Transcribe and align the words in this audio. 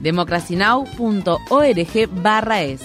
democracynow.org 0.00 2.22
barra 2.22 2.62
es. 2.62 2.82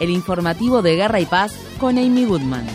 El 0.00 0.10
informativo 0.10 0.82
de 0.82 0.96
Guerra 0.96 1.20
y 1.20 1.26
Paz 1.26 1.54
con 1.78 1.98
Amy 1.98 2.24
Goodman. 2.24 2.66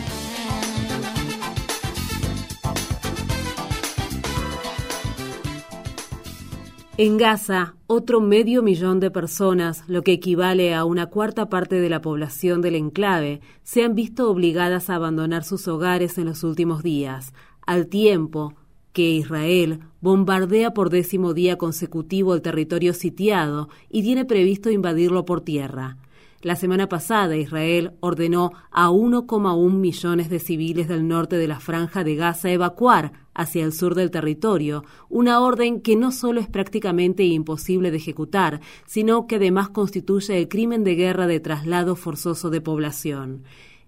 En 6.98 7.18
Gaza, 7.18 7.74
otro 7.86 8.22
medio 8.22 8.62
millón 8.62 9.00
de 9.00 9.10
personas, 9.10 9.84
lo 9.86 10.00
que 10.00 10.14
equivale 10.14 10.74
a 10.74 10.86
una 10.86 11.06
cuarta 11.06 11.50
parte 11.50 11.78
de 11.78 11.90
la 11.90 12.00
población 12.00 12.62
del 12.62 12.74
enclave, 12.74 13.42
se 13.62 13.84
han 13.84 13.94
visto 13.94 14.30
obligadas 14.30 14.88
a 14.88 14.94
abandonar 14.94 15.44
sus 15.44 15.68
hogares 15.68 16.16
en 16.16 16.24
los 16.24 16.42
últimos 16.42 16.82
días, 16.82 17.34
al 17.66 17.88
tiempo 17.88 18.54
que 18.96 19.10
Israel 19.10 19.80
bombardea 20.00 20.72
por 20.72 20.88
décimo 20.88 21.34
día 21.34 21.58
consecutivo 21.58 22.34
el 22.34 22.40
territorio 22.40 22.94
sitiado 22.94 23.68
y 23.90 24.02
tiene 24.02 24.24
previsto 24.24 24.70
invadirlo 24.70 25.26
por 25.26 25.42
tierra. 25.42 25.98
La 26.40 26.56
semana 26.56 26.88
pasada 26.88 27.36
Israel 27.36 27.92
ordenó 28.00 28.52
a 28.70 28.88
1,1 28.88 29.70
millones 29.70 30.30
de 30.30 30.38
civiles 30.38 30.88
del 30.88 31.06
norte 31.06 31.36
de 31.36 31.46
la 31.46 31.60
franja 31.60 32.04
de 32.04 32.16
Gaza 32.16 32.50
evacuar 32.50 33.12
hacia 33.34 33.64
el 33.66 33.74
sur 33.74 33.94
del 33.94 34.10
territorio, 34.10 34.82
una 35.10 35.40
orden 35.40 35.82
que 35.82 35.94
no 35.94 36.10
solo 36.10 36.40
es 36.40 36.48
prácticamente 36.48 37.22
imposible 37.22 37.90
de 37.90 37.98
ejecutar, 37.98 38.62
sino 38.86 39.26
que 39.26 39.36
además 39.36 39.68
constituye 39.68 40.38
el 40.38 40.48
crimen 40.48 40.84
de 40.84 40.94
guerra 40.94 41.26
de 41.26 41.38
traslado 41.38 41.96
forzoso 41.96 42.48
de 42.48 42.62
población. 42.62 43.42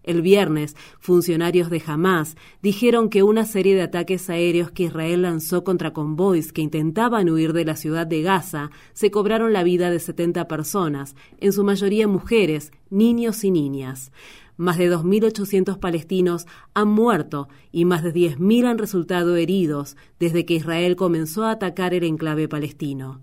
El 0.09 0.23
viernes, 0.23 0.75
funcionarios 1.01 1.69
de 1.69 1.83
Hamas 1.87 2.39
dijeron 2.63 3.11
que 3.11 3.23
una 3.23 3.45
serie 3.45 3.75
de 3.75 3.83
ataques 3.83 4.31
aéreos 4.31 4.71
que 4.71 4.85
Israel 4.85 5.21
lanzó 5.21 5.65
contra 5.65 5.93
convoys 5.93 6.51
que 6.51 6.63
intentaban 6.63 7.29
huir 7.29 7.53
de 7.53 7.67
la 7.67 7.77
ciudad 7.77 8.07
de 8.07 8.23
Gaza 8.23 8.71
se 8.95 9.11
cobraron 9.11 9.53
la 9.53 9.65
vida 9.65 9.91
de 9.91 9.99
70 9.99 10.49
personas, 10.49 11.15
en 11.41 11.53
su 11.53 11.63
mayoría 11.63 12.09
mujeres, 12.09 12.73
niños 12.89 13.45
y 13.45 13.51
niñas. 13.51 14.11
Más 14.57 14.79
de 14.79 14.91
2.800 14.91 15.79
palestinos 15.79 16.47
han 16.73 16.89
muerto 16.89 17.51
y 17.71 17.85
más 17.85 18.03
de 18.03 18.15
10.000 18.15 18.65
han 18.65 18.79
resultado 18.79 19.37
heridos 19.37 19.95
desde 20.19 20.47
que 20.47 20.55
Israel 20.55 20.97
comenzó 20.97 21.45
a 21.45 21.51
atacar 21.51 21.93
el 21.93 22.05
enclave 22.05 22.49
palestino. 22.49 23.21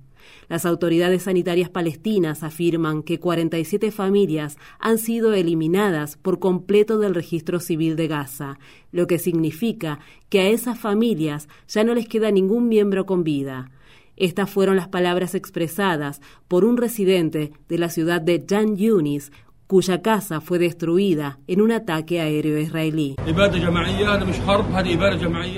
Las 0.47 0.65
autoridades 0.65 1.23
sanitarias 1.23 1.69
palestinas 1.69 2.43
afirman 2.43 3.03
que 3.03 3.19
47 3.19 3.91
familias 3.91 4.57
han 4.79 4.97
sido 4.97 5.33
eliminadas 5.33 6.17
por 6.17 6.39
completo 6.39 6.99
del 6.99 7.15
registro 7.15 7.59
civil 7.59 7.95
de 7.95 8.07
Gaza, 8.07 8.59
lo 8.91 9.07
que 9.07 9.19
significa 9.19 9.99
que 10.29 10.41
a 10.41 10.49
esas 10.49 10.79
familias 10.79 11.47
ya 11.67 11.83
no 11.83 11.93
les 11.93 12.07
queda 12.07 12.31
ningún 12.31 12.67
miembro 12.67 13.05
con 13.05 13.23
vida. 13.23 13.71
Estas 14.17 14.49
fueron 14.49 14.77
las 14.77 14.87
palabras 14.87 15.35
expresadas 15.35 16.21
por 16.47 16.63
un 16.63 16.77
residente 16.77 17.51
de 17.67 17.77
la 17.77 17.89
ciudad 17.89 18.21
de 18.21 18.45
Jan 18.47 18.77
Yunis, 18.77 19.31
cuya 19.67 20.01
casa 20.01 20.41
fue 20.41 20.59
destruida 20.59 21.39
en 21.47 21.61
un 21.61 21.71
ataque 21.71 22.21
aéreo 22.21 22.57
israelí. 22.59 23.15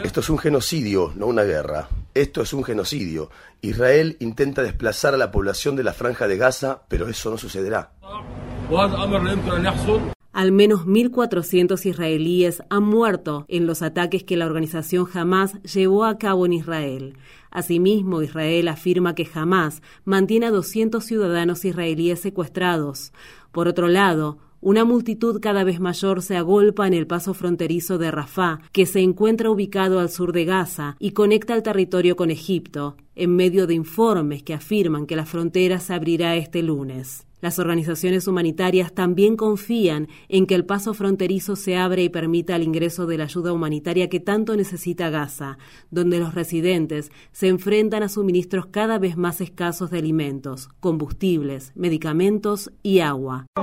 Esto 0.03 0.19
es 0.22 0.30
un 0.30 0.38
genocidio, 0.38 1.13
no 1.16 1.28
una 1.28 1.44
guerra. 1.44 1.90
Esto 2.18 2.42
es 2.42 2.52
un 2.52 2.64
genocidio. 2.64 3.30
Israel 3.62 4.18
intenta 4.20 4.64
desplazar 4.64 5.14
a 5.14 5.18
la 5.18 5.30
población 5.30 5.76
de 5.76 5.84
la 5.84 5.94
franja 5.94 6.28
de 6.28 6.36
Gaza, 6.36 6.82
pero 6.88 7.08
eso 7.08 7.30
no 7.30 7.38
sucederá. 7.38 7.92
Al 10.34 10.52
menos 10.52 10.88
1.400 10.88 11.86
israelíes 11.86 12.64
han 12.72 12.84
muerto 12.86 13.46
en 13.48 13.68
los 13.68 13.84
ataques 13.84 14.24
que 14.24 14.36
la 14.36 14.48
organización 14.48 15.08
Hamas 15.14 15.62
llevó 15.62 16.06
a 16.06 16.18
cabo 16.18 16.48
en 16.48 16.54
Israel. 16.54 17.18
Asimismo, 17.52 18.24
Israel 18.24 18.68
afirma 18.68 19.14
que 19.14 19.30
Hamas 19.32 19.84
mantiene 20.04 20.48
a 20.48 20.52
200 20.52 21.06
ciudadanos 21.06 21.66
israelíes 21.66 22.20
secuestrados. 22.20 23.14
Por 23.52 23.68
otro 23.68 23.90
lado, 23.90 24.40
una 24.59 24.85
multitud 24.85 25.40
cada 25.40 25.63
vez 25.63 25.79
mayor 25.79 26.22
se 26.22 26.35
agolpa 26.35 26.88
en 26.88 26.94
el 26.94 27.07
paso 27.07 27.34
fronterizo 27.34 27.97
de 27.97 28.09
Rafah, 28.12 28.59
que 28.72 28.85
se 28.85 29.01
encuentra 29.01 29.51
ubicado 29.51 30.00
al 30.00 30.09
sur 30.09 30.34
de 30.34 30.45
Gaza 30.45 30.95
y 31.00 31.12
conecta 31.12 31.53
el 31.53 31.63
territorio 31.63 32.16
con 32.16 32.31
Egipto, 32.31 32.97
en 33.16 33.35
medio 33.35 33.68
de 33.68 33.75
informes 33.75 34.44
que 34.44 34.53
afirman 34.53 35.06
que 35.06 35.16
la 35.16 35.25
frontera 35.25 35.79
se 35.79 35.94
abrirá 35.94 36.35
este 36.35 36.63
lunes. 36.63 37.27
Las 37.40 37.59
organizaciones 37.59 38.28
humanitarias 38.28 38.94
también 38.94 39.38
confían 39.38 40.08
en 40.28 40.48
que 40.48 40.56
el 40.56 40.66
paso 40.66 40.96
fronterizo 40.96 41.56
se 41.56 41.78
abra 41.78 42.02
y 42.02 42.09
permita 42.09 42.56
el 42.56 42.64
ingreso 42.64 43.06
de 43.06 43.20
la 43.20 43.25
ayuda 43.25 43.53
humanitaria 43.53 44.09
que 44.09 44.20
tanto 44.20 44.56
necesita 44.56 45.12
Gaza, 45.12 45.59
donde 45.92 46.18
los 46.18 46.34
residentes 46.34 47.12
se 47.31 47.48
enfrentan 47.48 48.02
a 48.02 48.09
suministros 48.09 48.66
cada 48.66 48.98
vez 48.98 49.18
más 49.18 49.40
escasos 49.40 49.92
de 49.92 50.00
alimentos, 50.00 50.70
combustibles, 50.80 51.74
medicamentos 51.75 52.72
y 52.81 53.02
agua. 53.02 53.46
No 53.56 53.62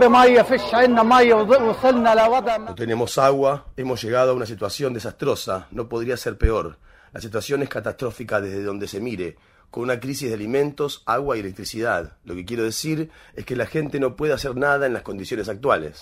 tenemos 2.77 3.19
agua, 3.19 3.67
hemos 3.77 4.01
llegado 4.01 4.31
a 4.31 4.35
una 4.35 4.47
situación 4.47 4.95
desastrosa, 4.95 5.67
no 5.73 5.89
podría 5.89 6.17
ser 6.17 6.39
peor. 6.39 6.79
La 7.12 7.21
situación 7.21 7.62
es 7.62 7.69
catastrófica 7.69 8.41
desde 8.41 8.62
donde 8.62 8.87
se 8.87 9.01
mire 9.01 9.37
con 9.75 9.83
una 9.83 9.99
crisis 9.99 10.29
de 10.29 10.37
alimentos, 10.37 11.03
agua 11.05 11.37
y 11.37 11.41
electricidad. 11.41 12.12
Lo 12.25 12.37
que 12.37 12.45
quiero 12.45 12.62
decir 12.62 13.11
es 13.35 13.45
que 13.45 13.57
la 13.57 13.67
gente 13.67 13.99
no 13.99 14.15
puede 14.15 14.33
hacer 14.33 14.55
nada 14.55 14.87
en 14.87 14.93
las 14.93 15.03
condiciones 15.03 15.49
actuales. 15.49 16.01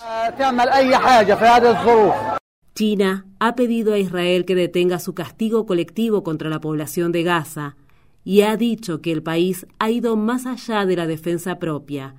China 2.75 3.25
ha 3.39 3.55
pedido 3.55 3.93
a 3.93 3.97
Israel 3.97 4.45
que 4.45 4.53
detenga 4.53 4.99
su 4.99 5.15
castigo 5.15 5.65
colectivo 5.65 6.21
contra 6.21 6.51
la 6.51 6.61
población 6.61 7.11
de 7.11 7.23
Gaza 7.23 7.75
y 8.23 8.41
ha 8.41 8.57
dicho 8.57 9.01
que 9.01 9.11
el 9.11 9.23
país 9.23 9.65
ha 9.79 9.89
ido 9.89 10.17
más 10.17 10.45
allá 10.45 10.85
de 10.85 10.95
la 10.95 11.07
defensa 11.07 11.57
propia 11.57 12.13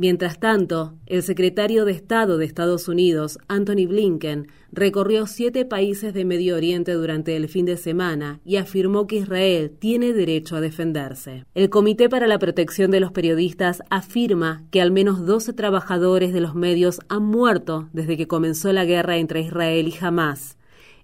Mientras 0.00 0.40
tanto, 0.40 0.94
el 1.04 1.22
secretario 1.22 1.84
de 1.84 1.92
Estado 1.92 2.38
de 2.38 2.46
Estados 2.46 2.88
Unidos, 2.88 3.38
Anthony 3.48 3.86
Blinken, 3.86 4.46
recorrió 4.72 5.26
siete 5.26 5.66
países 5.66 6.14
de 6.14 6.24
Medio 6.24 6.56
Oriente 6.56 6.94
durante 6.94 7.36
el 7.36 7.50
fin 7.50 7.66
de 7.66 7.76
semana 7.76 8.40
y 8.42 8.56
afirmó 8.56 9.06
que 9.06 9.16
Israel 9.16 9.70
tiene 9.78 10.14
derecho 10.14 10.56
a 10.56 10.62
defenderse. 10.62 11.44
El 11.54 11.68
Comité 11.68 12.08
para 12.08 12.26
la 12.26 12.38
Protección 12.38 12.90
de 12.90 13.00
los 13.00 13.12
Periodistas 13.12 13.82
afirma 13.90 14.64
que 14.70 14.80
al 14.80 14.90
menos 14.90 15.26
12 15.26 15.52
trabajadores 15.52 16.32
de 16.32 16.40
los 16.40 16.54
medios 16.54 17.00
han 17.10 17.24
muerto 17.24 17.90
desde 17.92 18.16
que 18.16 18.26
comenzó 18.26 18.72
la 18.72 18.86
guerra 18.86 19.18
entre 19.18 19.42
Israel 19.42 19.86
y 19.86 19.94
Hamas. 20.02 20.56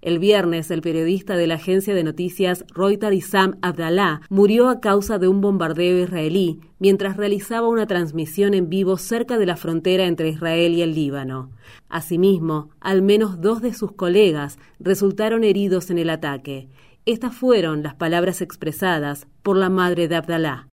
El 0.06 0.20
viernes, 0.20 0.70
el 0.70 0.82
periodista 0.82 1.36
de 1.36 1.48
la 1.48 1.56
agencia 1.56 1.92
de 1.92 2.04
noticias 2.04 2.64
Reuters 2.72 3.26
Sam 3.26 3.58
Abdallah 3.60 4.20
murió 4.28 4.68
a 4.68 4.78
causa 4.78 5.18
de 5.18 5.26
un 5.26 5.40
bombardeo 5.40 6.00
israelí 6.00 6.60
mientras 6.78 7.16
realizaba 7.16 7.66
una 7.66 7.88
transmisión 7.88 8.54
en 8.54 8.68
vivo 8.68 8.98
cerca 8.98 9.36
de 9.36 9.46
la 9.46 9.56
frontera 9.56 10.04
entre 10.04 10.28
Israel 10.28 10.74
y 10.74 10.82
el 10.82 10.94
Líbano. 10.94 11.50
Asimismo, 11.88 12.70
al 12.78 13.02
menos 13.02 13.40
dos 13.40 13.60
de 13.60 13.74
sus 13.74 13.90
colegas 13.90 14.60
resultaron 14.78 15.42
heridos 15.42 15.90
en 15.90 15.98
el 15.98 16.10
ataque. 16.10 16.68
Estas 17.04 17.34
fueron 17.34 17.82
las 17.82 17.96
palabras 17.96 18.42
expresadas 18.42 19.26
por 19.42 19.56
la 19.56 19.70
madre 19.70 20.06
de 20.06 20.14
Abdallah. 20.14 20.68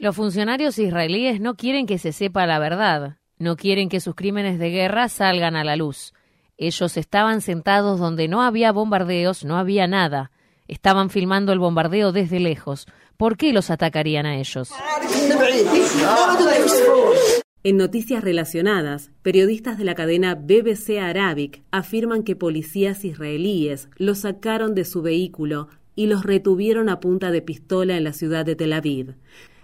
Los 0.00 0.16
funcionarios 0.16 0.76
israelíes 0.80 1.40
no 1.40 1.54
quieren 1.54 1.86
que 1.86 1.98
se 1.98 2.10
sepa 2.10 2.46
la 2.46 2.58
verdad, 2.58 3.18
no 3.38 3.54
quieren 3.54 3.88
que 3.88 4.00
sus 4.00 4.16
crímenes 4.16 4.58
de 4.58 4.70
guerra 4.70 5.08
salgan 5.08 5.54
a 5.54 5.62
la 5.62 5.76
luz. 5.76 6.12
Ellos 6.58 6.96
estaban 6.96 7.40
sentados 7.40 7.98
donde 7.98 8.28
no 8.28 8.42
había 8.42 8.72
bombardeos, 8.72 9.44
no 9.44 9.56
había 9.56 9.86
nada. 9.86 10.30
Estaban 10.68 11.10
filmando 11.10 11.52
el 11.52 11.58
bombardeo 11.58 12.12
desde 12.12 12.40
lejos. 12.40 12.86
¿Por 13.16 13.36
qué 13.36 13.52
los 13.52 13.70
atacarían 13.70 14.26
a 14.26 14.36
ellos? 14.36 14.70
En 17.64 17.76
noticias 17.76 18.24
relacionadas, 18.24 19.10
periodistas 19.22 19.78
de 19.78 19.84
la 19.84 19.94
cadena 19.94 20.34
BBC 20.34 20.98
Arabic 21.00 21.62
afirman 21.70 22.24
que 22.24 22.34
policías 22.34 23.04
israelíes 23.04 23.88
los 23.96 24.20
sacaron 24.20 24.74
de 24.74 24.84
su 24.84 25.02
vehículo 25.02 25.68
y 25.94 26.06
los 26.06 26.24
retuvieron 26.24 26.88
a 26.88 26.98
punta 26.98 27.30
de 27.30 27.42
pistola 27.42 27.96
en 27.96 28.04
la 28.04 28.12
ciudad 28.12 28.44
de 28.44 28.56
Tel 28.56 28.72
Aviv. 28.72 29.14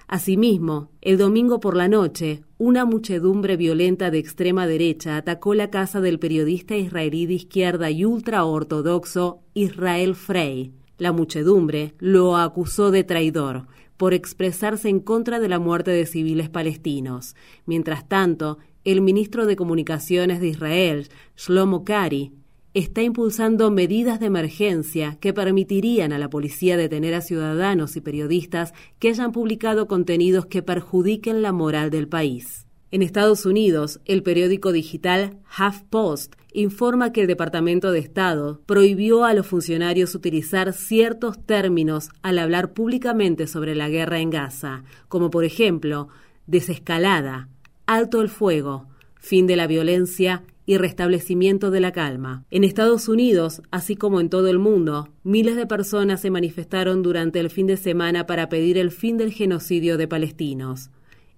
Asimismo, 0.08 0.88
el 1.02 1.18
domingo 1.18 1.60
por 1.60 1.76
la 1.76 1.86
noche, 1.86 2.42
una 2.56 2.86
muchedumbre 2.86 3.58
violenta 3.58 4.10
de 4.10 4.16
extrema 4.18 4.66
derecha 4.66 5.18
atacó 5.18 5.52
la 5.52 5.68
casa 5.68 6.00
del 6.00 6.18
periodista 6.18 6.74
israelí 6.76 7.26
de 7.26 7.34
izquierda 7.34 7.90
y 7.90 8.06
ultraortodoxo 8.06 9.40
Israel 9.52 10.14
Frey. 10.14 10.72
La 10.96 11.12
muchedumbre 11.12 11.94
lo 11.98 12.38
acusó 12.38 12.90
de 12.90 13.04
traidor, 13.04 13.66
por 13.98 14.14
expresarse 14.14 14.88
en 14.88 15.00
contra 15.00 15.40
de 15.40 15.48
la 15.48 15.58
muerte 15.58 15.90
de 15.90 16.06
civiles 16.06 16.48
palestinos. 16.48 17.36
Mientras 17.66 18.08
tanto, 18.08 18.56
el 18.84 19.02
ministro 19.02 19.44
de 19.44 19.56
Comunicaciones 19.56 20.40
de 20.40 20.48
Israel, 20.48 21.08
Shlomo 21.36 21.84
Kari, 21.84 22.32
está 22.78 23.02
impulsando 23.02 23.70
medidas 23.70 24.20
de 24.20 24.26
emergencia 24.26 25.16
que 25.20 25.32
permitirían 25.32 26.12
a 26.12 26.18
la 26.18 26.30
policía 26.30 26.76
detener 26.76 27.14
a 27.14 27.20
ciudadanos 27.20 27.96
y 27.96 28.00
periodistas 28.00 28.72
que 28.98 29.08
hayan 29.08 29.32
publicado 29.32 29.88
contenidos 29.88 30.46
que 30.46 30.62
perjudiquen 30.62 31.42
la 31.42 31.52
moral 31.52 31.90
del 31.90 32.08
país. 32.08 32.66
En 32.90 33.02
Estados 33.02 33.44
Unidos, 33.44 34.00
el 34.06 34.22
periódico 34.22 34.72
digital 34.72 35.38
HuffPost 35.58 36.36
informa 36.52 37.12
que 37.12 37.22
el 37.22 37.26
Departamento 37.26 37.92
de 37.92 37.98
Estado 37.98 38.62
prohibió 38.64 39.24
a 39.24 39.34
los 39.34 39.46
funcionarios 39.46 40.14
utilizar 40.14 40.72
ciertos 40.72 41.44
términos 41.44 42.08
al 42.22 42.38
hablar 42.38 42.72
públicamente 42.72 43.46
sobre 43.46 43.74
la 43.74 43.90
guerra 43.90 44.20
en 44.20 44.30
Gaza, 44.30 44.84
como 45.08 45.30
por 45.30 45.44
ejemplo 45.44 46.08
desescalada, 46.46 47.48
alto 47.86 48.22
el 48.22 48.30
fuego, 48.30 48.86
fin 49.16 49.46
de 49.46 49.56
la 49.56 49.66
violencia 49.66 50.44
y 50.68 50.76
restablecimiento 50.76 51.70
de 51.70 51.80
la 51.80 51.92
calma. 51.92 52.44
En 52.50 52.62
Estados 52.62 53.08
Unidos, 53.08 53.62
así 53.70 53.96
como 53.96 54.20
en 54.20 54.28
todo 54.28 54.48
el 54.48 54.58
mundo, 54.58 55.08
miles 55.22 55.56
de 55.56 55.66
personas 55.66 56.20
se 56.20 56.30
manifestaron 56.30 57.02
durante 57.02 57.40
el 57.40 57.48
fin 57.48 57.66
de 57.66 57.78
semana 57.78 58.26
para 58.26 58.50
pedir 58.50 58.76
el 58.76 58.90
fin 58.90 59.16
del 59.16 59.32
genocidio 59.32 59.96
de 59.96 60.06
palestinos. 60.06 60.90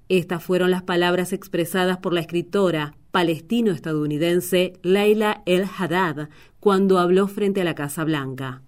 Estas 0.09 0.43
fueron 0.43 0.73
las 0.73 0.83
palabras 0.83 1.33
expresadas 1.33 1.99
por 1.99 2.13
la 2.13 2.23
escritora 2.23 2.95
palestino-estadounidense 3.13 4.73
Laila 4.83 5.43
El 5.47 5.65
Haddad 5.79 6.29
cuando 6.59 6.99
habló 6.99 7.29
frente 7.29 7.61
a 7.61 7.65
la 7.65 7.77
Casa 7.77 8.03
Blanca. 8.03 8.63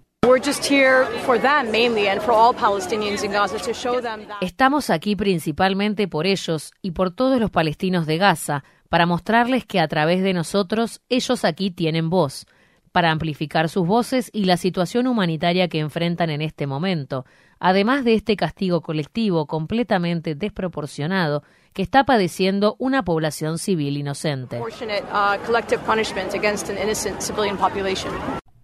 Estamos 4.39 4.89
aquí 4.89 5.15
principalmente 5.17 6.07
por 6.07 6.25
ellos 6.25 6.71
y 6.81 6.91
por 6.91 7.11
todos 7.11 7.41
los 7.41 7.51
palestinos 7.51 8.05
de 8.07 8.17
Gaza, 8.17 8.63
para 8.93 9.07
mostrarles 9.07 9.65
que 9.65 9.79
a 9.79 9.87
través 9.87 10.21
de 10.21 10.33
nosotros 10.33 11.01
ellos 11.09 11.45
aquí 11.45 11.71
tienen 11.71 12.11
voz, 12.11 12.45
para 12.91 13.09
amplificar 13.09 13.67
sus 13.67 13.87
voces 13.87 14.29
y 14.31 14.45
la 14.45 14.55
situación 14.55 15.07
humanitaria 15.07 15.67
que 15.67 15.79
enfrentan 15.79 16.29
en 16.29 16.43
este 16.43 16.67
momento, 16.67 17.25
además 17.59 18.05
de 18.05 18.13
este 18.13 18.35
castigo 18.35 18.81
colectivo 18.81 19.47
completamente 19.47 20.35
desproporcionado 20.35 21.41
que 21.73 21.81
está 21.81 22.03
padeciendo 22.03 22.75
una 22.77 23.03
población 23.03 23.57
civil 23.57 23.97
inocente. 23.97 24.61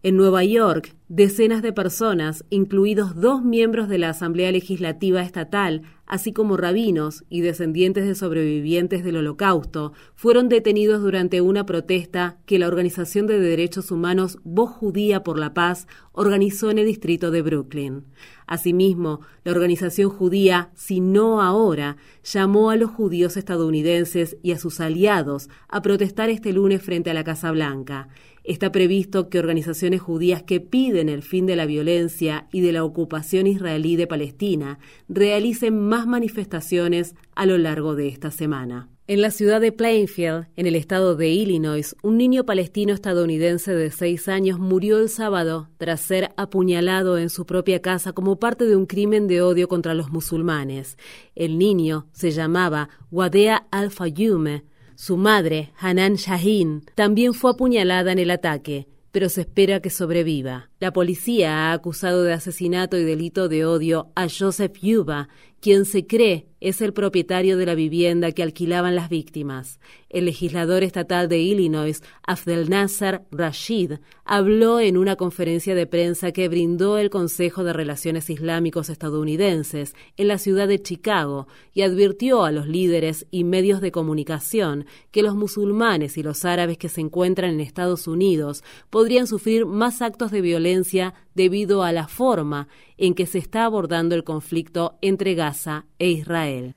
En 0.01 0.15
Nueva 0.15 0.45
York, 0.45 0.95
decenas 1.09 1.61
de 1.61 1.73
personas, 1.73 2.45
incluidos 2.49 3.19
dos 3.19 3.43
miembros 3.43 3.89
de 3.89 3.97
la 3.97 4.11
Asamblea 4.11 4.49
Legislativa 4.49 5.21
Estatal, 5.21 5.81
así 6.05 6.31
como 6.31 6.55
rabinos 6.55 7.25
y 7.29 7.41
descendientes 7.41 8.07
de 8.07 8.15
sobrevivientes 8.15 9.03
del 9.03 9.17
Holocausto, 9.17 9.91
fueron 10.15 10.47
detenidos 10.47 11.01
durante 11.01 11.41
una 11.41 11.65
protesta 11.65 12.37
que 12.45 12.59
la 12.59 12.69
Organización 12.69 13.27
de 13.27 13.41
Derechos 13.41 13.91
Humanos 13.91 14.39
Voz 14.45 14.71
Judía 14.71 15.21
por 15.21 15.37
la 15.37 15.53
Paz 15.53 15.85
organizó 16.13 16.71
en 16.71 16.77
el 16.77 16.85
distrito 16.85 17.29
de 17.29 17.41
Brooklyn. 17.41 18.05
Asimismo, 18.47 19.19
la 19.43 19.51
organización 19.51 20.09
judía 20.09 20.71
Si 20.75 21.01
No 21.01 21.41
Ahora 21.41 21.97
llamó 22.23 22.69
a 22.69 22.77
los 22.77 22.89
judíos 22.89 23.35
estadounidenses 23.35 24.37
y 24.41 24.53
a 24.53 24.59
sus 24.59 24.79
aliados 24.79 25.49
a 25.67 25.81
protestar 25.81 26.29
este 26.29 26.53
lunes 26.53 26.81
frente 26.81 27.09
a 27.09 27.13
la 27.13 27.25
Casa 27.25 27.51
Blanca. 27.51 28.07
Está 28.49 28.71
previsto 28.71 29.29
que 29.29 29.37
organizaciones 29.37 30.01
judías 30.01 30.41
que 30.41 30.59
piden 30.59 31.07
el 31.07 31.21
fin 31.21 31.45
de 31.45 31.55
la 31.55 31.67
violencia 31.67 32.47
y 32.51 32.61
de 32.61 32.71
la 32.71 32.83
ocupación 32.83 33.45
israelí 33.45 33.95
de 33.95 34.07
Palestina 34.07 34.79
realicen 35.07 35.79
más 35.79 36.07
manifestaciones 36.07 37.13
a 37.35 37.45
lo 37.45 37.59
largo 37.59 37.93
de 37.93 38.07
esta 38.07 38.31
semana. 38.31 38.89
En 39.05 39.21
la 39.21 39.29
ciudad 39.29 39.61
de 39.61 39.71
Plainfield, 39.71 40.47
en 40.55 40.65
el 40.65 40.75
estado 40.75 41.15
de 41.15 41.29
Illinois, 41.29 41.95
un 42.01 42.17
niño 42.17 42.43
palestino 42.43 42.91
estadounidense 42.91 43.75
de 43.75 43.91
seis 43.91 44.27
años 44.27 44.57
murió 44.57 44.97
el 44.97 45.09
sábado 45.09 45.69
tras 45.77 46.01
ser 46.01 46.31
apuñalado 46.35 47.19
en 47.19 47.29
su 47.29 47.45
propia 47.45 47.83
casa 47.83 48.13
como 48.13 48.39
parte 48.39 48.65
de 48.65 48.75
un 48.75 48.87
crimen 48.87 49.27
de 49.27 49.43
odio 49.43 49.67
contra 49.67 49.93
los 49.93 50.09
musulmanes. 50.09 50.97
El 51.35 51.59
niño 51.59 52.07
se 52.13 52.31
llamaba 52.31 52.89
Wadea 53.11 53.67
Al-Fayume 53.69 54.63
su 54.99 55.15
madre, 55.15 55.71
Hanan 55.79 56.15
Shahin, 56.15 56.83
también 56.93 57.33
fue 57.33 57.51
apuñalada 57.51 58.11
en 58.11 58.19
el 58.19 58.31
ataque, 58.31 58.89
pero 59.13 59.29
se 59.29 59.41
espera 59.41 59.79
que 59.79 59.89
sobreviva. 59.89 60.71
La 60.81 60.91
policía 60.91 61.55
ha 61.55 61.71
acusado 61.71 62.23
de 62.23 62.33
asesinato 62.33 62.97
y 62.97 63.05
delito 63.05 63.47
de 63.47 63.65
odio 63.65 64.11
a 64.15 64.27
Joseph 64.27 64.77
Yuba, 64.81 65.29
quien 65.61 65.85
se 65.85 66.05
cree 66.05 66.49
es 66.61 66.81
el 66.81 66.93
propietario 66.93 67.57
de 67.57 67.65
la 67.65 67.75
vivienda 67.75 68.31
que 68.31 68.43
alquilaban 68.43 68.95
las 68.95 69.09
víctimas. 69.09 69.79
El 70.09 70.25
legislador 70.25 70.83
estatal 70.83 71.29
de 71.29 71.39
Illinois, 71.39 72.01
Abdel 72.25 72.69
Nasser 72.69 73.21
Rashid, 73.31 73.93
habló 74.25 74.79
en 74.79 74.97
una 74.97 75.15
conferencia 75.15 75.73
de 75.73 75.87
prensa 75.87 76.31
que 76.31 76.49
brindó 76.49 76.97
el 76.97 77.09
Consejo 77.09 77.63
de 77.63 77.73
Relaciones 77.73 78.29
Islámicos 78.29 78.89
estadounidenses 78.89 79.93
en 80.17 80.27
la 80.27 80.37
ciudad 80.37 80.67
de 80.67 80.81
Chicago 80.81 81.47
y 81.73 81.83
advirtió 81.83 82.43
a 82.43 82.51
los 82.51 82.67
líderes 82.67 83.25
y 83.31 83.43
medios 83.43 83.79
de 83.79 83.91
comunicación 83.91 84.85
que 85.11 85.23
los 85.23 85.35
musulmanes 85.35 86.17
y 86.17 86.23
los 86.23 86.43
árabes 86.43 86.77
que 86.77 86.89
se 86.89 87.01
encuentran 87.01 87.51
en 87.51 87.59
Estados 87.61 88.07
Unidos 88.07 88.63
podrían 88.89 89.27
sufrir 89.27 89.65
más 89.65 90.01
actos 90.01 90.31
de 90.31 90.41
violencia 90.41 91.13
debido 91.39 91.83
a 91.83 91.93
la 91.93 92.09
forma 92.09 92.67
en 92.97 93.13
que 93.13 93.25
se 93.25 93.37
está 93.37 93.63
abordando 93.63 94.13
el 94.13 94.25
conflicto 94.25 94.97
entre 95.01 95.35
Gaza 95.35 95.85
e 95.97 96.09
Israel. 96.11 96.75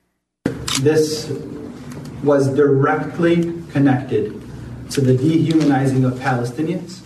This 0.84 1.28
was 2.22 2.54
directly 2.54 3.52
connected 3.72 4.32
to 4.94 5.00
the 5.00 5.14
dehumanizing 5.14 6.04
of 6.04 6.14
Palestinians. 6.20 7.01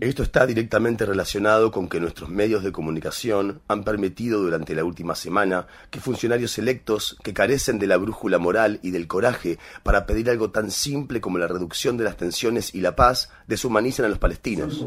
Esto 0.00 0.22
está 0.22 0.46
directamente 0.46 1.06
relacionado 1.06 1.70
con 1.70 1.88
que 1.88 2.00
nuestros 2.00 2.30
medios 2.30 2.62
de 2.62 2.72
comunicación 2.72 3.60
han 3.68 3.84
permitido 3.84 4.40
durante 4.40 4.74
la 4.74 4.84
última 4.84 5.14
semana 5.14 5.66
que 5.90 6.00
funcionarios 6.00 6.58
electos 6.58 7.16
que 7.22 7.34
carecen 7.34 7.78
de 7.78 7.86
la 7.86 7.96
brújula 7.96 8.38
moral 8.38 8.80
y 8.82 8.90
del 8.90 9.06
coraje 9.06 9.58
para 9.82 10.06
pedir 10.06 10.30
algo 10.30 10.50
tan 10.50 10.70
simple 10.70 11.20
como 11.20 11.38
la 11.38 11.48
reducción 11.48 11.96
de 11.96 12.04
las 12.04 12.16
tensiones 12.16 12.74
y 12.74 12.80
la 12.80 12.96
paz 12.96 13.30
deshumanicen 13.46 14.04
a 14.04 14.08
los 14.08 14.18
palestinos. 14.18 14.84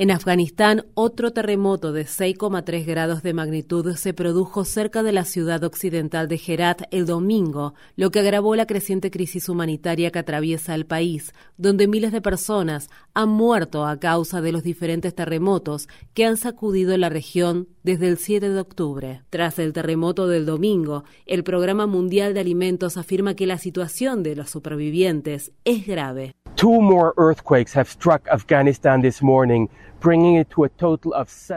En 0.00 0.10
Afganistán, 0.10 0.86
otro 0.94 1.30
terremoto 1.30 1.92
de 1.92 2.06
6,3 2.06 2.86
grados 2.86 3.22
de 3.22 3.34
magnitud 3.34 3.94
se 3.96 4.14
produjo 4.14 4.64
cerca 4.64 5.02
de 5.02 5.12
la 5.12 5.26
ciudad 5.26 5.62
occidental 5.62 6.26
de 6.26 6.40
Herat 6.42 6.84
el 6.90 7.04
domingo, 7.04 7.74
lo 7.96 8.10
que 8.10 8.20
agravó 8.20 8.56
la 8.56 8.64
creciente 8.64 9.10
crisis 9.10 9.50
humanitaria 9.50 10.10
que 10.10 10.18
atraviesa 10.18 10.74
el 10.74 10.86
país, 10.86 11.34
donde 11.58 11.86
miles 11.86 12.12
de 12.12 12.22
personas 12.22 12.88
han 13.12 13.28
muerto 13.28 13.84
a 13.84 14.00
causa 14.00 14.40
de 14.40 14.52
los 14.52 14.62
diferentes 14.62 15.14
terremotos 15.14 15.86
que 16.14 16.24
han 16.24 16.38
sacudido 16.38 16.96
la 16.96 17.10
región 17.10 17.68
desde 17.82 18.08
el 18.08 18.16
7 18.16 18.48
de 18.48 18.58
octubre. 18.58 19.22
Tras 19.28 19.58
el 19.58 19.74
terremoto 19.74 20.28
del 20.28 20.46
domingo, 20.46 21.04
el 21.26 21.44
Programa 21.44 21.86
Mundial 21.86 22.32
de 22.32 22.40
Alimentos 22.40 22.96
afirma 22.96 23.34
que 23.34 23.46
la 23.46 23.58
situación 23.58 24.22
de 24.22 24.34
los 24.34 24.48
supervivientes 24.48 25.52
es 25.66 25.86
grave. 25.86 26.32
Two 26.60 26.82
more 26.82 27.14
earthquakes 27.16 27.72
have 27.74 27.88
struck 27.88 28.28
Afghanistan 28.28 29.00
this 29.00 29.22
morning, 29.22 29.66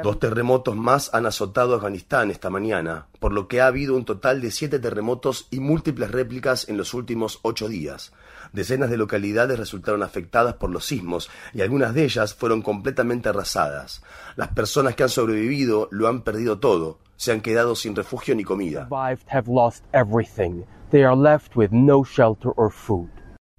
Dos 0.01 0.19
terremotos 0.19 0.77
más 0.77 1.13
han 1.13 1.25
azotado 1.25 1.75
Afganistán 1.75 2.31
esta 2.31 2.49
mañana, 2.49 3.07
por 3.19 3.33
lo 3.33 3.49
que 3.49 3.59
ha 3.59 3.67
habido 3.67 3.97
un 3.97 4.05
total 4.05 4.39
de 4.39 4.49
siete 4.49 4.79
terremotos 4.79 5.49
y 5.51 5.59
múltiples 5.59 6.09
réplicas 6.09 6.69
en 6.69 6.77
los 6.77 6.93
últimos 6.93 7.41
ocho 7.41 7.67
días. 7.67 8.13
Decenas 8.53 8.89
de 8.89 8.95
localidades 8.95 9.59
resultaron 9.59 10.03
afectadas 10.03 10.53
por 10.53 10.69
los 10.69 10.85
sismos 10.85 11.29
y 11.53 11.63
algunas 11.63 11.93
de 11.93 12.05
ellas 12.05 12.33
fueron 12.33 12.61
completamente 12.61 13.27
arrasadas. 13.27 14.03
Las 14.37 14.53
personas 14.53 14.95
que 14.95 15.03
han 15.03 15.09
sobrevivido 15.09 15.89
lo 15.91 16.07
han 16.07 16.21
perdido 16.21 16.59
todo, 16.59 16.99
se 17.17 17.33
han 17.33 17.41
quedado 17.41 17.75
sin 17.75 17.93
refugio 17.93 18.35
ni 18.35 18.45
comida. 18.45 18.87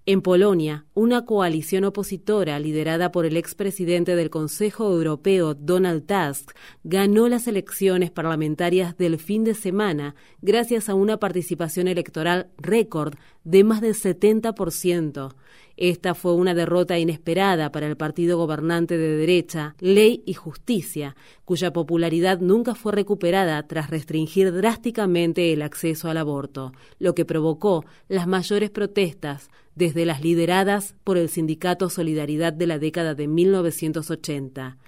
En 0.07 0.21
Polonia, 0.21 0.85
una 0.93 1.25
coalición 1.25 1.85
opositora 1.85 2.59
liderada 2.59 3.11
por 3.11 3.25
el 3.25 3.39
expresidente 3.39 4.17
del 4.17 4.29
Consejo 4.29 4.93
Europeo 4.93 5.55
Donald 5.55 6.05
Tusk 6.05 6.51
ganó 6.83 7.27
las 7.31 7.49
elecciones 7.49 8.11
parlamentarias 8.11 8.99
del 8.99 9.19
fin 9.19 9.45
de 9.45 9.55
semana 9.55 10.15
gracias 10.43 10.91
a 10.91 10.95
una 10.95 11.17
participación 11.17 11.89
electoral 11.89 12.51
récord 12.59 13.15
de 13.45 13.65
más 13.65 13.81
del 13.81 13.95
70%. 13.95 15.35
Esta 15.79 16.15
fue 16.15 16.35
una 16.35 16.55
derrota 16.55 16.99
inesperada 16.99 17.73
para 17.73 17.87
el 17.87 17.97
partido 17.97 18.37
gobernante 18.37 18.99
de 18.99 19.17
derecha, 19.17 19.75
Ley 19.81 20.23
y 20.27 20.35
Justicia, 20.35 21.17
cuya 21.47 21.73
popularidad 21.73 22.41
nunca 22.41 22.75
fue 22.75 22.93
recuperada 22.93 23.67
tras 23.67 23.89
restringir 23.89 24.53
drásticamente 24.53 25.53
el 25.55 25.63
acceso 25.63 26.11
al 26.11 26.19
aborto, 26.19 26.73
lo 26.99 27.15
que 27.15 27.25
provocó 27.25 27.87
las 28.09 28.29
mayores 28.29 28.69
protestas 28.69 29.51
desde 29.75 30.07
las 30.07 30.23
lideradas 30.23 30.95
por 31.05 31.19
el 31.19 31.29
sindicato 31.29 31.91
Solidaridad 31.91 32.53
de 32.53 32.67
la 32.67 32.79
década 32.79 33.15
de 33.15 33.29
1980. 33.29 34.79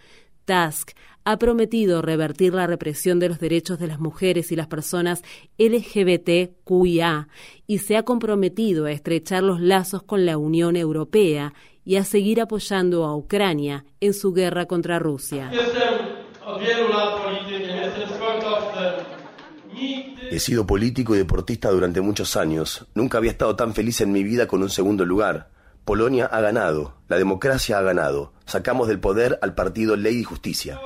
Tusk 0.44 0.92
ha 1.24 1.38
prometido 1.38 2.02
revertir 2.02 2.54
la 2.54 2.68
represión 2.68 3.18
de 3.18 3.28
los 3.28 3.40
derechos 3.40 3.80
de 3.80 3.88
las 3.88 3.98
mujeres 3.98 4.52
y 4.52 4.56
las 4.56 4.68
personas 4.68 5.22
LGBTQIA 5.58 7.28
y 7.66 7.78
se 7.78 7.96
ha 7.96 8.04
comprometido 8.04 8.84
a 8.84 8.92
estrechar 8.92 9.42
los 9.42 9.60
lazos 9.60 10.04
con 10.04 10.24
la 10.24 10.38
Unión 10.38 10.76
Europea 10.76 11.52
y 11.84 11.96
a 11.96 12.04
seguir 12.04 12.40
apoyando 12.40 13.04
a 13.04 13.16
Ucrania 13.16 13.84
en 14.00 14.14
su 14.14 14.32
guerra 14.32 14.66
contra 14.66 15.00
Rusia. 15.00 15.50
He 20.36 20.38
sido 20.38 20.66
político 20.66 21.14
y 21.14 21.18
deportista 21.18 21.70
durante 21.70 22.02
muchos 22.02 22.36
años. 22.36 22.84
Nunca 22.94 23.16
había 23.16 23.30
estado 23.30 23.56
tan 23.56 23.72
feliz 23.72 24.02
en 24.02 24.12
mi 24.12 24.22
vida 24.22 24.46
con 24.46 24.62
un 24.62 24.68
segundo 24.68 25.06
lugar. 25.06 25.48
Polonia 25.86 26.26
ha 26.26 26.42
ganado, 26.42 26.92
la 27.08 27.16
democracia 27.16 27.78
ha 27.78 27.80
ganado. 27.80 28.34
Sacamos 28.44 28.86
del 28.86 29.00
poder 29.00 29.38
al 29.40 29.54
partido 29.54 29.96
Ley 29.96 30.18
y 30.18 30.24
Justicia. 30.24 30.78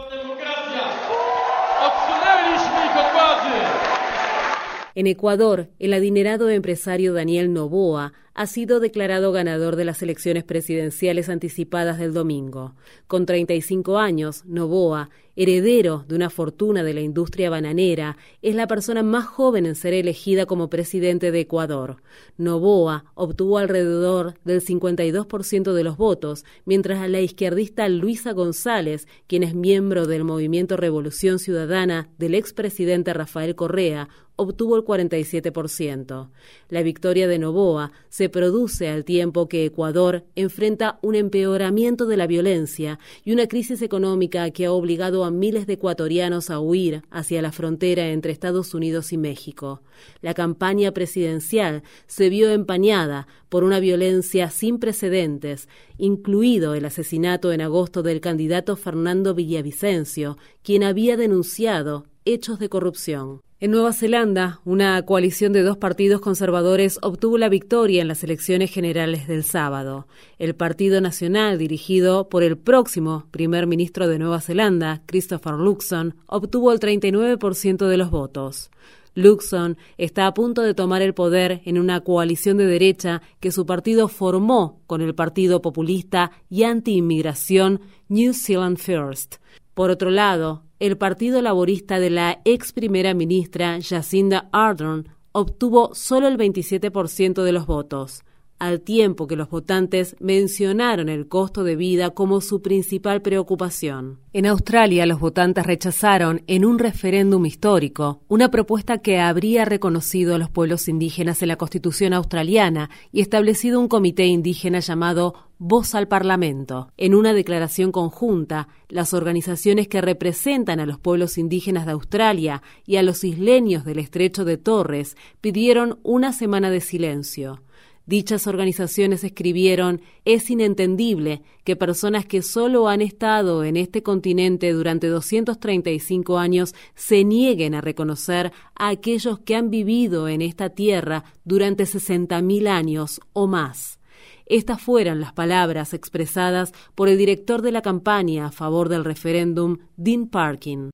En 4.94 5.08
Ecuador, 5.08 5.66
el 5.80 5.94
adinerado 5.94 6.48
empresario 6.48 7.12
Daniel 7.12 7.52
Novoa 7.52 8.12
ha 8.34 8.46
sido 8.46 8.80
declarado 8.80 9.32
ganador 9.32 9.76
de 9.76 9.84
las 9.84 10.02
elecciones 10.02 10.44
presidenciales 10.44 11.28
anticipadas 11.28 11.98
del 11.98 12.12
domingo. 12.12 12.74
Con 13.06 13.26
35 13.26 13.98
años, 13.98 14.44
Novoa, 14.46 15.10
heredero 15.36 16.04
de 16.06 16.16
una 16.16 16.28
fortuna 16.28 16.82
de 16.82 16.92
la 16.92 17.00
industria 17.00 17.50
bananera, 17.50 18.16
es 18.42 18.54
la 18.54 18.66
persona 18.66 19.02
más 19.02 19.26
joven 19.26 19.64
en 19.64 19.74
ser 19.74 19.94
elegida 19.94 20.46
como 20.46 20.68
presidente 20.68 21.30
de 21.30 21.40
Ecuador. 21.40 22.02
Novoa 22.36 23.04
obtuvo 23.14 23.58
alrededor 23.58 24.34
del 24.44 24.60
52% 24.60 25.72
de 25.72 25.84
los 25.84 25.96
votos, 25.96 26.44
mientras 26.66 27.08
la 27.08 27.20
izquierdista 27.20 27.88
Luisa 27.88 28.32
González, 28.32 29.08
quien 29.26 29.42
es 29.42 29.54
miembro 29.54 30.06
del 30.06 30.24
movimiento 30.24 30.76
Revolución 30.76 31.38
Ciudadana 31.38 32.10
del 32.18 32.34
expresidente 32.34 33.14
Rafael 33.14 33.54
Correa, 33.54 34.08
obtuvo 34.36 34.76
el 34.76 34.84
47%. 34.84 36.30
La 36.68 36.82
victoria 36.82 37.28
de 37.28 37.38
Novoa 37.38 37.92
se 38.08 38.19
produce 38.28 38.88
al 38.88 39.04
tiempo 39.04 39.48
que 39.48 39.64
Ecuador 39.64 40.24
enfrenta 40.34 40.98
un 41.02 41.14
empeoramiento 41.14 42.06
de 42.06 42.16
la 42.16 42.26
violencia 42.26 42.98
y 43.24 43.32
una 43.32 43.46
crisis 43.46 43.82
económica 43.82 44.50
que 44.50 44.66
ha 44.66 44.72
obligado 44.72 45.24
a 45.24 45.30
miles 45.30 45.66
de 45.66 45.74
ecuatorianos 45.74 46.50
a 46.50 46.60
huir 46.60 47.02
hacia 47.10 47.42
la 47.42 47.52
frontera 47.52 48.08
entre 48.10 48.32
Estados 48.32 48.74
Unidos 48.74 49.12
y 49.12 49.18
México. 49.18 49.82
La 50.20 50.34
campaña 50.34 50.92
presidencial 50.92 51.82
se 52.06 52.28
vio 52.28 52.50
empañada 52.50 53.26
por 53.48 53.64
una 53.64 53.80
violencia 53.80 54.50
sin 54.50 54.78
precedentes, 54.78 55.68
incluido 55.98 56.74
el 56.74 56.84
asesinato 56.84 57.52
en 57.52 57.60
agosto 57.60 58.02
del 58.02 58.20
candidato 58.20 58.76
Fernando 58.76 59.34
Villavicencio, 59.34 60.38
quien 60.62 60.84
había 60.84 61.16
denunciado 61.16 62.06
hechos 62.24 62.58
de 62.58 62.68
corrupción. 62.68 63.40
En 63.62 63.72
Nueva 63.72 63.92
Zelanda, 63.92 64.62
una 64.64 65.02
coalición 65.04 65.52
de 65.52 65.60
dos 65.60 65.76
partidos 65.76 66.22
conservadores 66.22 66.98
obtuvo 67.02 67.36
la 67.36 67.50
victoria 67.50 68.00
en 68.00 68.08
las 68.08 68.24
elecciones 68.24 68.72
generales 68.72 69.28
del 69.28 69.44
sábado. 69.44 70.06
El 70.38 70.54
Partido 70.54 71.02
Nacional, 71.02 71.58
dirigido 71.58 72.30
por 72.30 72.42
el 72.42 72.56
próximo 72.56 73.26
primer 73.30 73.66
ministro 73.66 74.08
de 74.08 74.18
Nueva 74.18 74.40
Zelanda, 74.40 75.02
Christopher 75.04 75.56
Luxon, 75.56 76.14
obtuvo 76.24 76.72
el 76.72 76.80
39% 76.80 77.86
de 77.86 77.96
los 77.98 78.10
votos. 78.10 78.70
Luxon 79.14 79.76
está 79.98 80.26
a 80.26 80.32
punto 80.32 80.62
de 80.62 80.72
tomar 80.72 81.02
el 81.02 81.12
poder 81.12 81.60
en 81.66 81.78
una 81.78 82.00
coalición 82.00 82.56
de 82.56 82.64
derecha 82.64 83.20
que 83.40 83.52
su 83.52 83.66
partido 83.66 84.08
formó 84.08 84.80
con 84.86 85.02
el 85.02 85.14
partido 85.14 85.60
populista 85.60 86.30
y 86.48 86.62
anti-inmigración 86.62 87.82
New 88.08 88.32
Zealand 88.32 88.78
First. 88.78 89.34
Por 89.74 89.90
otro 89.90 90.10
lado, 90.10 90.62
el 90.80 90.96
Partido 90.96 91.42
Laborista 91.42 92.00
de 92.00 92.08
la 92.08 92.40
ex 92.46 92.72
primera 92.72 93.12
ministra 93.12 93.78
Jacinda 93.82 94.48
Ardern 94.50 95.08
obtuvo 95.30 95.94
solo 95.94 96.26
el 96.26 96.38
27% 96.38 97.42
de 97.42 97.52
los 97.52 97.66
votos 97.66 98.24
al 98.60 98.82
tiempo 98.82 99.26
que 99.26 99.36
los 99.36 99.48
votantes 99.48 100.14
mencionaron 100.20 101.08
el 101.08 101.26
costo 101.26 101.64
de 101.64 101.76
vida 101.76 102.10
como 102.10 102.40
su 102.42 102.60
principal 102.60 103.22
preocupación. 103.22 104.20
En 104.32 104.46
Australia, 104.46 105.06
los 105.06 105.18
votantes 105.18 105.66
rechazaron 105.66 106.42
en 106.46 106.64
un 106.64 106.78
referéndum 106.78 107.44
histórico 107.46 108.20
una 108.28 108.50
propuesta 108.50 108.98
que 108.98 109.18
habría 109.18 109.64
reconocido 109.64 110.34
a 110.34 110.38
los 110.38 110.50
pueblos 110.50 110.88
indígenas 110.88 111.40
en 111.42 111.48
la 111.48 111.56
Constitución 111.56 112.12
australiana 112.12 112.90
y 113.10 113.22
establecido 113.22 113.80
un 113.80 113.88
comité 113.88 114.26
indígena 114.26 114.80
llamado 114.80 115.34
Voz 115.58 115.94
al 115.94 116.06
Parlamento. 116.06 116.92
En 116.96 117.14
una 117.14 117.32
declaración 117.32 117.92
conjunta, 117.92 118.68
las 118.88 119.14
organizaciones 119.14 119.88
que 119.88 120.00
representan 120.00 120.80
a 120.80 120.86
los 120.86 120.98
pueblos 120.98 121.38
indígenas 121.38 121.86
de 121.86 121.92
Australia 121.92 122.62
y 122.86 122.96
a 122.96 123.02
los 123.02 123.24
isleños 123.24 123.84
del 123.84 123.98
estrecho 123.98 124.44
de 124.44 124.58
Torres 124.58 125.16
pidieron 125.40 125.98
una 126.02 126.32
semana 126.32 126.70
de 126.70 126.80
silencio. 126.80 127.62
Dichas 128.10 128.48
organizaciones 128.48 129.22
escribieron, 129.22 130.02
es 130.24 130.50
inentendible 130.50 131.42
que 131.62 131.76
personas 131.76 132.26
que 132.26 132.42
solo 132.42 132.88
han 132.88 133.02
estado 133.02 133.62
en 133.62 133.76
este 133.76 134.02
continente 134.02 134.72
durante 134.72 135.06
235 135.06 136.36
años 136.36 136.74
se 136.96 137.22
nieguen 137.22 137.76
a 137.76 137.80
reconocer 137.80 138.50
a 138.74 138.88
aquellos 138.88 139.38
que 139.38 139.54
han 139.54 139.70
vivido 139.70 140.26
en 140.26 140.42
esta 140.42 140.70
tierra 140.70 141.22
durante 141.44 141.84
60.000 141.84 142.66
años 142.66 143.20
o 143.32 143.46
más. 143.46 144.00
Estas 144.44 144.82
fueron 144.82 145.20
las 145.20 145.32
palabras 145.32 145.94
expresadas 145.94 146.72
por 146.96 147.08
el 147.08 147.16
director 147.16 147.62
de 147.62 147.70
la 147.70 147.80
campaña 147.80 148.46
a 148.46 148.50
favor 148.50 148.88
del 148.88 149.04
referéndum, 149.04 149.78
Dean 149.96 150.26
Parkin. 150.26 150.90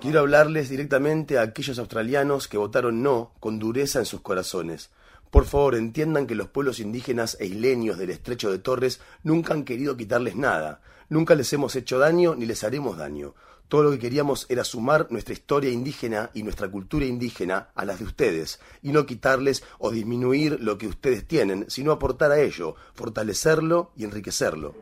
Quiero 0.00 0.20
hablarles 0.20 0.68
directamente 0.68 1.38
a 1.38 1.42
aquellos 1.42 1.78
australianos 1.78 2.48
que 2.48 2.58
votaron 2.58 3.02
no 3.02 3.32
con 3.40 3.58
dureza 3.58 3.98
en 3.98 4.04
sus 4.04 4.20
corazones. 4.20 4.90
Por 5.30 5.46
favor, 5.46 5.74
entiendan 5.74 6.26
que 6.26 6.34
los 6.34 6.48
pueblos 6.48 6.80
indígenas 6.80 7.36
e 7.40 7.46
isleños 7.46 7.96
del 7.96 8.10
estrecho 8.10 8.50
de 8.50 8.58
Torres 8.58 9.00
nunca 9.22 9.54
han 9.54 9.64
querido 9.64 9.96
quitarles 9.96 10.36
nada. 10.36 10.82
Nunca 11.08 11.34
les 11.34 11.52
hemos 11.52 11.76
hecho 11.76 11.98
daño 11.98 12.34
ni 12.34 12.46
les 12.46 12.62
haremos 12.62 12.98
daño. 12.98 13.34
Todo 13.70 13.84
lo 13.84 13.92
que 13.92 14.00
queríamos 14.00 14.46
era 14.48 14.64
sumar 14.64 15.06
nuestra 15.10 15.32
historia 15.32 15.70
indígena 15.70 16.30
y 16.34 16.42
nuestra 16.42 16.68
cultura 16.68 17.06
indígena 17.06 17.68
a 17.76 17.84
las 17.84 18.00
de 18.00 18.04
ustedes, 18.04 18.58
y 18.82 18.90
no 18.90 19.06
quitarles 19.06 19.62
o 19.78 19.92
disminuir 19.92 20.58
lo 20.60 20.76
que 20.76 20.88
ustedes 20.88 21.24
tienen, 21.24 21.66
sino 21.68 21.92
aportar 21.92 22.32
a 22.32 22.40
ello, 22.40 22.74
fortalecerlo 22.94 23.92
y 23.94 24.02
enriquecerlo. 24.02 24.74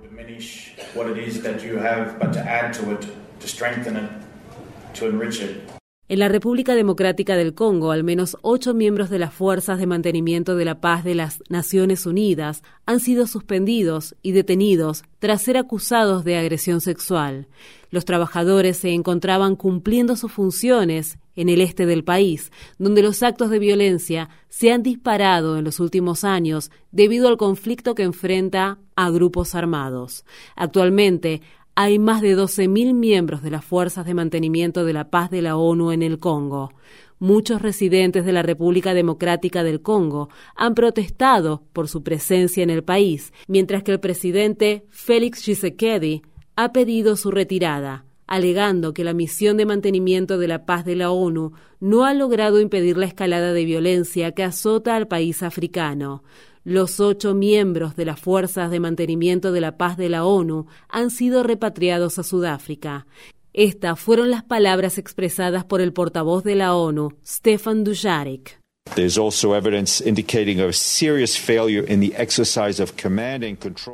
En 6.10 6.20
la 6.20 6.28
República 6.28 6.74
Democrática 6.74 7.36
del 7.36 7.52
Congo, 7.52 7.90
al 7.90 8.02
menos 8.02 8.38
ocho 8.40 8.72
miembros 8.72 9.10
de 9.10 9.18
las 9.18 9.34
Fuerzas 9.34 9.78
de 9.78 9.86
Mantenimiento 9.86 10.56
de 10.56 10.64
la 10.64 10.80
Paz 10.80 11.04
de 11.04 11.14
las 11.14 11.42
Naciones 11.50 12.06
Unidas 12.06 12.62
han 12.86 13.00
sido 13.00 13.26
suspendidos 13.26 14.16
y 14.22 14.32
detenidos 14.32 15.04
tras 15.18 15.42
ser 15.42 15.58
acusados 15.58 16.24
de 16.24 16.38
agresión 16.38 16.80
sexual. 16.80 17.46
Los 17.90 18.06
trabajadores 18.06 18.78
se 18.78 18.94
encontraban 18.94 19.54
cumpliendo 19.54 20.16
sus 20.16 20.32
funciones 20.32 21.18
en 21.36 21.50
el 21.50 21.60
este 21.60 21.84
del 21.84 22.04
país, 22.04 22.52
donde 22.78 23.02
los 23.02 23.22
actos 23.22 23.50
de 23.50 23.58
violencia 23.58 24.30
se 24.48 24.72
han 24.72 24.82
disparado 24.82 25.58
en 25.58 25.64
los 25.64 25.78
últimos 25.78 26.24
años 26.24 26.70
debido 26.90 27.28
al 27.28 27.36
conflicto 27.36 27.94
que 27.94 28.02
enfrenta 28.02 28.78
a 28.96 29.10
grupos 29.10 29.54
armados. 29.54 30.24
Actualmente 30.56 31.42
hay 31.80 32.00
más 32.00 32.22
de 32.22 32.36
12.000 32.36 32.92
miembros 32.92 33.40
de 33.40 33.52
las 33.52 33.64
Fuerzas 33.64 34.04
de 34.04 34.12
Mantenimiento 34.12 34.84
de 34.84 34.92
la 34.92 35.10
Paz 35.10 35.30
de 35.30 35.42
la 35.42 35.56
ONU 35.56 35.92
en 35.92 36.02
el 36.02 36.18
Congo. 36.18 36.72
Muchos 37.20 37.62
residentes 37.62 38.24
de 38.24 38.32
la 38.32 38.42
República 38.42 38.94
Democrática 38.94 39.62
del 39.62 39.80
Congo 39.80 40.28
han 40.56 40.74
protestado 40.74 41.62
por 41.72 41.86
su 41.86 42.02
presencia 42.02 42.64
en 42.64 42.70
el 42.70 42.82
país, 42.82 43.32
mientras 43.46 43.84
que 43.84 43.92
el 43.92 44.00
presidente 44.00 44.86
Félix 44.90 45.42
Tshisekedi 45.42 46.22
ha 46.56 46.72
pedido 46.72 47.14
su 47.14 47.30
retirada, 47.30 48.06
alegando 48.26 48.92
que 48.92 49.04
la 49.04 49.14
misión 49.14 49.56
de 49.56 49.64
mantenimiento 49.64 50.36
de 50.36 50.48
la 50.48 50.66
paz 50.66 50.84
de 50.84 50.96
la 50.96 51.12
ONU 51.12 51.52
no 51.78 52.04
ha 52.04 52.12
logrado 52.12 52.60
impedir 52.60 52.96
la 52.96 53.06
escalada 53.06 53.52
de 53.52 53.64
violencia 53.64 54.32
que 54.32 54.42
azota 54.42 54.96
al 54.96 55.06
país 55.06 55.44
africano. 55.44 56.24
Los 56.68 57.00
ocho 57.00 57.34
miembros 57.34 57.96
de 57.96 58.04
las 58.04 58.20
Fuerzas 58.20 58.70
de 58.70 58.78
Mantenimiento 58.78 59.52
de 59.52 59.62
la 59.62 59.78
Paz 59.78 59.96
de 59.96 60.10
la 60.10 60.26
ONU 60.26 60.66
han 60.90 61.08
sido 61.08 61.42
repatriados 61.42 62.18
a 62.18 62.22
Sudáfrica. 62.22 63.06
Estas 63.54 63.98
fueron 63.98 64.30
las 64.30 64.44
palabras 64.44 64.98
expresadas 64.98 65.64
por 65.64 65.80
el 65.80 65.94
portavoz 65.94 66.44
de 66.44 66.56
la 66.56 66.74
ONU, 66.74 67.16
Stefan 67.26 67.84
Dujarric. 67.84 68.60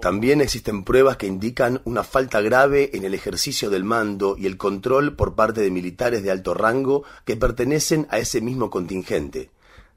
También 0.00 0.40
existen 0.40 0.82
pruebas 0.82 1.16
que 1.16 1.26
indican 1.28 1.80
una 1.84 2.02
falta 2.02 2.40
grave 2.40 2.90
en 2.94 3.04
el 3.04 3.14
ejercicio 3.14 3.70
del 3.70 3.84
mando 3.84 4.34
y 4.36 4.46
el 4.46 4.56
control 4.56 5.14
por 5.14 5.36
parte 5.36 5.60
de 5.60 5.70
militares 5.70 6.24
de 6.24 6.32
alto 6.32 6.54
rango 6.54 7.04
que 7.24 7.36
pertenecen 7.36 8.08
a 8.10 8.18
ese 8.18 8.40
mismo 8.40 8.68
contingente. 8.68 9.50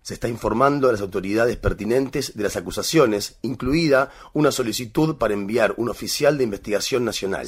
Se 0.07 0.13
está 0.13 0.29
informando 0.29 0.87
a 0.87 0.93
las 0.93 1.01
autoridades 1.01 1.57
pertinentes 1.57 2.33
de 2.33 2.43
las 2.43 2.55
acusaciones, 2.55 3.39
incluida 3.41 4.09
una 4.31 4.53
solicitud 4.53 5.17
para 5.17 5.33
enviar 5.33 5.73
un 5.75 5.89
oficial 5.89 6.37
de 6.37 6.45
investigación 6.45 7.03
nacional. 7.03 7.45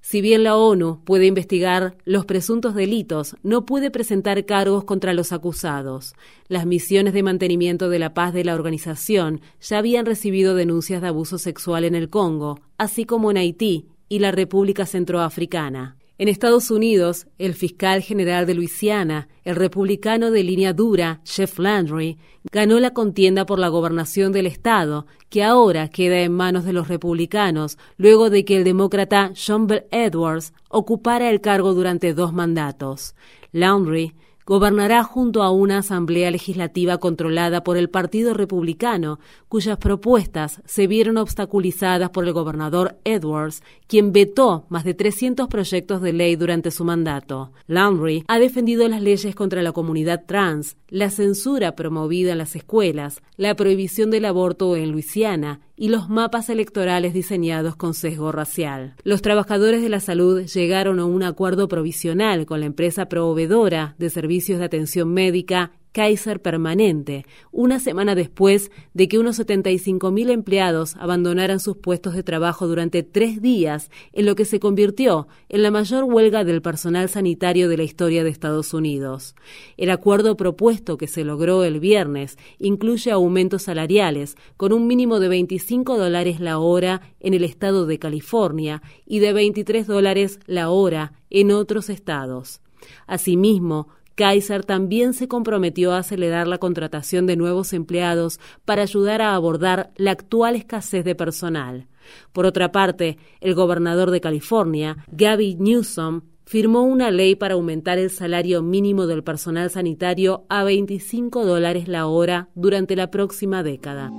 Si 0.00 0.20
bien 0.20 0.44
la 0.44 0.56
ONU 0.56 1.02
puede 1.04 1.26
investigar 1.26 1.96
los 2.04 2.26
presuntos 2.26 2.76
delitos, 2.76 3.34
no 3.42 3.66
puede 3.66 3.90
presentar 3.90 4.46
cargos 4.46 4.84
contra 4.84 5.12
los 5.14 5.32
acusados. 5.32 6.14
Las 6.46 6.64
misiones 6.64 7.12
de 7.12 7.24
mantenimiento 7.24 7.88
de 7.88 7.98
la 7.98 8.14
paz 8.14 8.32
de 8.32 8.44
la 8.44 8.54
organización 8.54 9.40
ya 9.60 9.78
habían 9.78 10.06
recibido 10.06 10.54
denuncias 10.54 11.02
de 11.02 11.08
abuso 11.08 11.38
sexual 11.38 11.82
en 11.82 11.96
el 11.96 12.08
Congo, 12.08 12.60
así 12.76 13.04
como 13.04 13.32
en 13.32 13.38
Haití 13.38 13.88
y 14.08 14.20
la 14.20 14.30
República 14.30 14.86
Centroafricana. 14.86 15.97
En 16.20 16.26
Estados 16.26 16.72
Unidos, 16.72 17.28
el 17.38 17.54
fiscal 17.54 18.02
general 18.02 18.44
de 18.44 18.54
Luisiana, 18.54 19.28
el 19.44 19.54
republicano 19.54 20.32
de 20.32 20.42
línea 20.42 20.72
dura, 20.72 21.20
Jeff 21.24 21.60
Landry, 21.60 22.18
ganó 22.50 22.80
la 22.80 22.92
contienda 22.92 23.46
por 23.46 23.60
la 23.60 23.68
gobernación 23.68 24.32
del 24.32 24.46
estado, 24.46 25.06
que 25.28 25.44
ahora 25.44 25.86
queda 25.90 26.18
en 26.22 26.32
manos 26.32 26.64
de 26.64 26.72
los 26.72 26.88
republicanos, 26.88 27.78
luego 27.98 28.30
de 28.30 28.44
que 28.44 28.56
el 28.56 28.64
demócrata 28.64 29.32
John 29.36 29.68
Bell 29.68 29.84
Edwards 29.92 30.52
ocupara 30.68 31.30
el 31.30 31.40
cargo 31.40 31.72
durante 31.72 32.12
dos 32.14 32.32
mandatos. 32.32 33.14
Landry 33.52 34.14
gobernará 34.48 35.04
junto 35.04 35.42
a 35.42 35.50
una 35.50 35.76
asamblea 35.76 36.30
legislativa 36.30 36.96
controlada 36.96 37.62
por 37.62 37.76
el 37.76 37.90
Partido 37.90 38.32
Republicano, 38.32 39.20
cuyas 39.46 39.76
propuestas 39.76 40.62
se 40.64 40.86
vieron 40.86 41.18
obstaculizadas 41.18 42.08
por 42.08 42.24
el 42.24 42.32
gobernador 42.32 42.96
Edwards, 43.04 43.62
quien 43.86 44.10
vetó 44.10 44.64
más 44.70 44.84
de 44.84 44.94
300 44.94 45.48
proyectos 45.48 46.00
de 46.00 46.14
ley 46.14 46.34
durante 46.36 46.70
su 46.70 46.86
mandato. 46.86 47.52
Landry 47.66 48.24
ha 48.26 48.38
defendido 48.38 48.88
las 48.88 49.02
leyes 49.02 49.34
contra 49.34 49.60
la 49.60 49.72
comunidad 49.72 50.24
trans, 50.24 50.78
la 50.88 51.10
censura 51.10 51.76
promovida 51.76 52.32
en 52.32 52.38
las 52.38 52.56
escuelas, 52.56 53.20
la 53.36 53.54
prohibición 53.54 54.10
del 54.10 54.24
aborto 54.24 54.76
en 54.76 54.92
Luisiana 54.92 55.60
y 55.78 55.88
los 55.88 56.08
mapas 56.10 56.50
electorales 56.50 57.14
diseñados 57.14 57.76
con 57.76 57.94
sesgo 57.94 58.32
racial. 58.32 58.96
Los 59.04 59.22
trabajadores 59.22 59.80
de 59.80 59.88
la 59.88 60.00
salud 60.00 60.42
llegaron 60.42 60.98
a 60.98 61.04
un 61.04 61.22
acuerdo 61.22 61.68
provisional 61.68 62.44
con 62.46 62.60
la 62.60 62.66
empresa 62.66 63.06
proveedora 63.06 63.94
de 63.98 64.10
servicios 64.10 64.58
de 64.58 64.64
atención 64.64 65.14
médica 65.14 65.70
Kaiser 65.98 66.40
Permanente, 66.40 67.26
una 67.50 67.80
semana 67.80 68.14
después 68.14 68.70
de 68.94 69.08
que 69.08 69.18
unos 69.18 69.40
75.000 69.40 70.30
empleados 70.30 70.94
abandonaran 70.94 71.58
sus 71.58 71.76
puestos 71.76 72.14
de 72.14 72.22
trabajo 72.22 72.68
durante 72.68 73.02
tres 73.02 73.42
días, 73.42 73.90
en 74.12 74.24
lo 74.24 74.36
que 74.36 74.44
se 74.44 74.60
convirtió 74.60 75.26
en 75.48 75.64
la 75.64 75.72
mayor 75.72 76.04
huelga 76.04 76.44
del 76.44 76.62
personal 76.62 77.08
sanitario 77.08 77.68
de 77.68 77.78
la 77.78 77.82
historia 77.82 78.22
de 78.22 78.30
Estados 78.30 78.74
Unidos. 78.74 79.34
El 79.76 79.90
acuerdo 79.90 80.36
propuesto 80.36 80.98
que 80.98 81.08
se 81.08 81.24
logró 81.24 81.64
el 81.64 81.80
viernes 81.80 82.38
incluye 82.60 83.10
aumentos 83.10 83.62
salariales 83.62 84.36
con 84.56 84.72
un 84.72 84.86
mínimo 84.86 85.18
de 85.18 85.26
25 85.26 85.98
dólares 85.98 86.38
la 86.38 86.60
hora 86.60 87.00
en 87.18 87.34
el 87.34 87.42
estado 87.42 87.86
de 87.86 87.98
California 87.98 88.82
y 89.04 89.18
de 89.18 89.32
23 89.32 89.88
dólares 89.88 90.38
la 90.46 90.70
hora 90.70 91.14
en 91.28 91.50
otros 91.50 91.90
estados. 91.90 92.60
Asimismo, 93.08 93.88
Kaiser 94.18 94.64
también 94.64 95.14
se 95.14 95.28
comprometió 95.28 95.92
a 95.92 95.98
acelerar 95.98 96.48
la 96.48 96.58
contratación 96.58 97.28
de 97.28 97.36
nuevos 97.36 97.72
empleados 97.72 98.40
para 98.64 98.82
ayudar 98.82 99.22
a 99.22 99.36
abordar 99.36 99.92
la 99.94 100.10
actual 100.10 100.56
escasez 100.56 101.04
de 101.04 101.14
personal. 101.14 101.86
Por 102.32 102.44
otra 102.44 102.72
parte, 102.72 103.16
el 103.40 103.54
gobernador 103.54 104.10
de 104.10 104.20
California, 104.20 105.04
Gavin 105.12 105.62
Newsom, 105.62 106.22
firmó 106.44 106.82
una 106.82 107.12
ley 107.12 107.36
para 107.36 107.54
aumentar 107.54 107.98
el 107.98 108.10
salario 108.10 108.60
mínimo 108.60 109.06
del 109.06 109.22
personal 109.22 109.70
sanitario 109.70 110.46
a 110.48 110.64
25 110.64 111.46
dólares 111.46 111.86
la 111.86 112.08
hora 112.08 112.48
durante 112.56 112.96
la 112.96 113.12
próxima 113.12 113.62
década. 113.62 114.10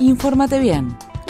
Infórmate 0.00 0.58
bien 0.58 0.96